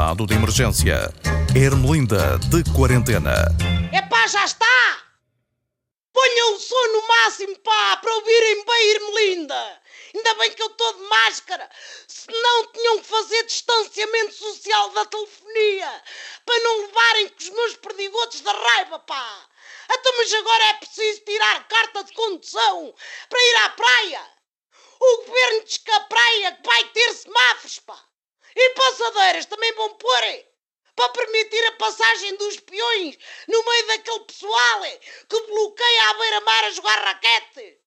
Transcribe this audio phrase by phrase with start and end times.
[0.00, 1.12] estado de emergência.
[1.54, 3.34] Ermelinda de quarentena.
[3.92, 5.02] Epá, já está!
[6.10, 9.82] Ponham o som no máximo, pá, para ouvirem bem Ermelinda.
[10.14, 11.68] Ainda bem que eu estou de máscara,
[12.08, 16.02] senão tinham que fazer distanciamento social da telefonia,
[16.46, 19.48] para não levarem com os meus perdigotos da raiva, pá.
[19.92, 22.94] Então, mas agora é preciso tirar carta de condução
[23.28, 24.22] para ir à praia.
[24.98, 28.09] O governo diz que a praia vai ter semáforos, pá.
[28.56, 30.44] E passadeiras também vão pôr
[30.96, 33.18] para permitir a passagem dos peões
[33.48, 34.82] no meio daquele pessoal
[35.28, 37.80] que bloqueia à beira-mar a jogar raquete.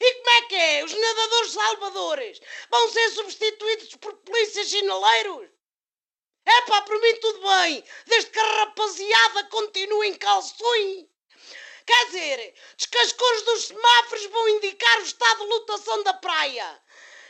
[0.00, 0.84] E como é que é?
[0.84, 2.40] Os nadadores salvadores
[2.70, 5.50] vão ser substituídos por polícias sinaleiros?
[6.46, 11.06] É pá, por mim tudo bem, desde que a rapaziada continue em calções.
[11.86, 16.14] Quer dizer, diz que as cores dos semáforos vão indicar o estado de lotação da
[16.14, 16.82] praia.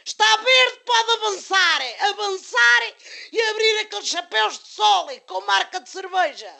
[0.04, 0.69] Está verde,
[1.00, 2.94] pode avançar, avançar
[3.32, 6.54] e abrir aqueles chapéus de sol com marca de cerveja.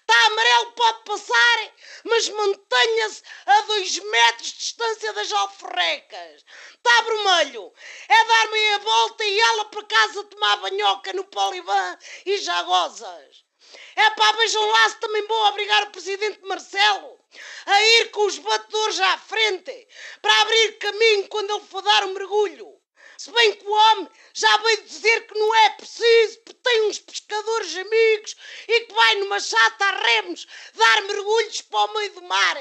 [0.00, 1.72] Está amarelo, pode passar,
[2.04, 6.44] mas mantenha-se a dois metros de distância das alforrecas.
[6.74, 7.72] Está vermelho,
[8.08, 13.44] é dar meia volta e ela para casa tomar banhoca no Polivan e já gozas.
[13.96, 17.18] É pá, vejam lá se também vou obrigar o presidente Marcelo
[17.64, 19.88] a ir com os batedores à frente
[20.20, 22.81] para abrir caminho quando ele for dar um mergulho.
[23.22, 26.98] Se bem que o homem já veio dizer que não é preciso, porque tem uns
[26.98, 28.34] pescadores amigos
[28.66, 32.56] e que vai numa chata a remos dar mergulhos para o meio do mar.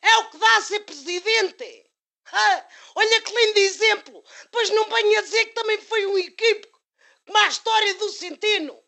[0.00, 1.86] É o que dá a ser presidente.
[2.34, 4.24] Ah, olha que lindo exemplo.
[4.50, 6.80] Pois não venha dizer que também foi um equívoco,
[7.26, 8.82] como a história do Centeno.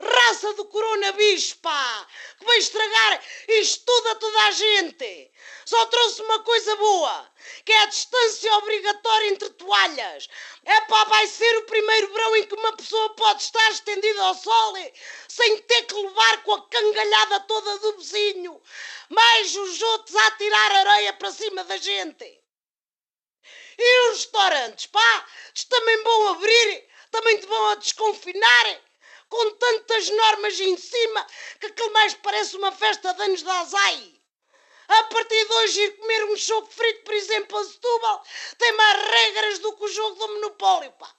[0.00, 2.08] Raça do coronavírus, pá!
[2.38, 5.32] Que vai estragar isto tudo a toda a gente!
[5.68, 7.32] Só trouxe uma coisa boa,
[7.64, 10.28] que é a distância obrigatória entre toalhas.
[10.64, 14.34] É pá, vai ser o primeiro verão em que uma pessoa pode estar estendida ao
[14.36, 14.74] sol
[15.28, 18.62] sem ter que levar com a cangalhada toda do vizinho,
[19.08, 22.40] mais os outros a tirar areia para cima da gente.
[23.76, 25.26] E os restaurantes, pá,
[25.68, 28.80] também vão abrir, também te vão a desconfinar
[29.28, 31.26] com tantas normas em cima
[31.58, 34.15] que aquilo mais parece uma festa de anos da azai.
[34.88, 38.24] A partir de hoje ir comer um choco frito, por exemplo, a Setúbal,
[38.58, 41.12] tem mais regras do que o jogo do monopólio, pá.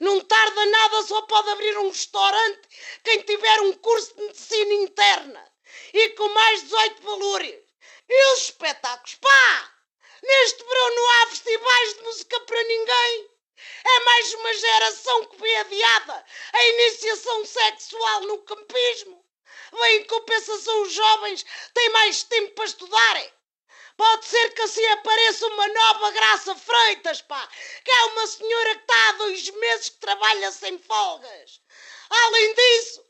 [0.00, 2.60] Não tarda nada, só pode abrir um restaurante
[3.04, 5.52] quem tiver um curso de medicina interna
[5.92, 7.60] e com mais 18 valores.
[8.08, 9.74] E os espetáculos, pá!
[10.22, 13.30] Neste verão não há festivais de música para ninguém.
[13.84, 19.24] É mais uma geração que vê adiada a iniciação sexual no campismo.
[19.72, 21.44] Bem, em compensação, os jovens
[21.74, 23.32] têm mais tempo para estudarem.
[23.96, 27.48] Pode ser que assim apareça uma nova Graça Freitas, pá,
[27.84, 31.60] que é uma senhora que está há dois meses que trabalha sem folgas.
[32.08, 33.04] Além disso,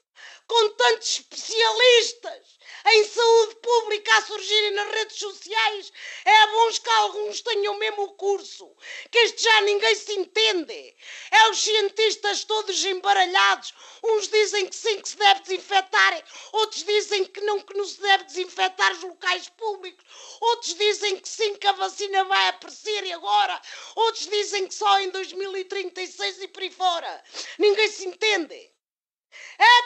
[0.47, 5.93] com tantos especialistas em saúde pública a surgirem nas redes sociais,
[6.25, 8.75] é bom que alguns tenham mesmo o curso,
[9.11, 10.97] que este já ninguém se entende.
[11.31, 13.75] É os cientistas todos embaralhados.
[14.03, 18.01] Uns dizem que sim, que se deve desinfetar, outros dizem que não, que não se
[18.01, 20.05] deve desinfetar os locais públicos,
[20.41, 23.61] outros dizem que sim, que a vacina vai aparecer agora,
[23.95, 27.25] outros dizem que só em 2036 e por aí fora.
[27.59, 28.73] Ninguém se entende.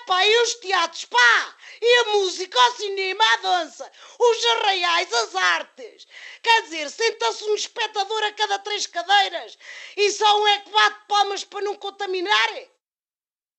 [0.05, 1.57] É pá, e os teatros, pá!
[1.81, 6.07] E a música, o cinema, a dança, os arraiais, as artes.
[6.43, 9.57] Quer dizer, senta-se um espectador a cada três cadeiras
[9.97, 12.51] e só um é que bate palmas para não contaminar?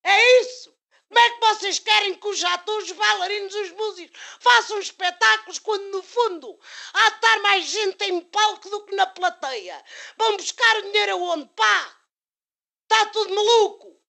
[0.04, 0.72] É isso?
[1.08, 5.86] Como é que vocês querem que os atores, os bailarinos, os músicos façam espetáculos quando,
[5.86, 6.60] no fundo,
[6.94, 9.84] há de estar mais gente em palco do que na plateia?
[10.16, 11.98] Vão buscar o dinheiro aonde, pá?
[12.84, 14.05] Está tudo maluco?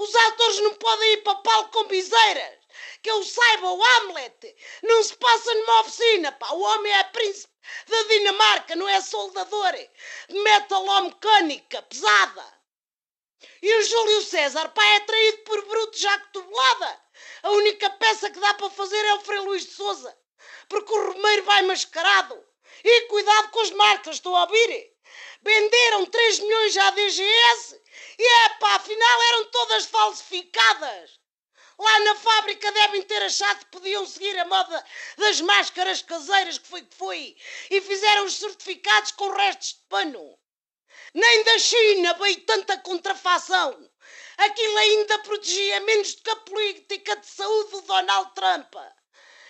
[0.00, 2.58] Os atores não podem ir para palco com biseiras.
[3.02, 6.52] Que eu saiba, o Hamlet não se passa numa oficina, pá.
[6.52, 7.52] O homem é príncipe
[7.86, 9.72] da Dinamarca, não é soldador.
[10.26, 12.60] De metalomecânica pesada.
[13.60, 17.02] E o Júlio César, pá, é traído por bruto já cotovelada.
[17.42, 20.18] A única peça que dá para fazer é o Frei Luís de Souza.
[20.66, 22.42] Porque o Romeiro vai mascarado.
[22.82, 24.94] E cuidado com as marcas, estou a ouvir.
[25.42, 27.80] Venderam 3 milhões à DGS
[28.20, 31.18] e é pá, afinal eram todas falsificadas.
[31.78, 34.84] Lá na fábrica devem ter achado que podiam seguir a moda
[35.16, 37.34] das máscaras caseiras, que foi que foi,
[37.70, 40.38] e fizeram os certificados com restos de pano.
[41.14, 43.90] Nem da China veio tanta contrafação.
[44.36, 48.74] Aquilo ainda protegia menos do que a política de saúde do Donald Trump.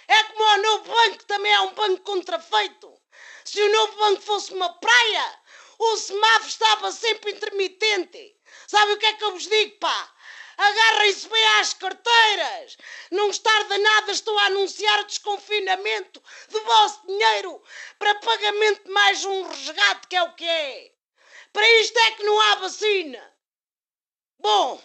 [0.06, 3.02] É como o novo banco também é um banco contrafeito.
[3.44, 5.40] Se o novo banco fosse uma praia,
[5.76, 8.39] o semáforo estava sempre intermitente.
[8.66, 10.14] Sabe o que é que eu vos digo, pá?
[10.56, 12.76] Agarrem-se bem às carteiras.
[13.10, 17.62] Não estar nada, estou a anunciar desconfinamento do vosso dinheiro
[17.98, 20.92] para pagamento de mais um resgate, que é o que é.
[21.52, 23.36] Para isto é que não há vacina.
[24.38, 24.82] Bom,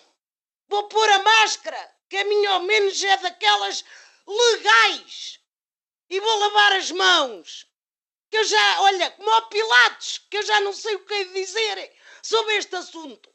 [0.70, 3.84] vou pôr a máscara, que a minha ao menos é daquelas
[4.26, 5.40] legais.
[6.10, 7.68] E vou lavar as mãos.
[8.32, 11.24] Que eu já, olha, como ao Pilatos, que eu já não sei o que é
[11.26, 13.35] dizer sobre este assunto.